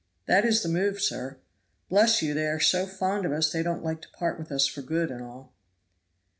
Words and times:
That 0.25 0.45
is 0.45 0.63
the 0.63 0.67
move, 0.67 0.99
sir. 0.99 1.37
Bless 1.87 2.23
you, 2.23 2.33
they 2.33 2.47
are 2.47 2.59
so 2.59 2.87
fond 2.87 3.23
of 3.23 3.31
us 3.31 3.51
they 3.51 3.61
don't 3.61 3.83
like 3.83 4.01
to 4.01 4.09
part 4.09 4.39
with 4.39 4.51
us 4.51 4.65
for 4.65 4.81
good 4.81 5.11
and 5.11 5.21
all." 5.21 5.53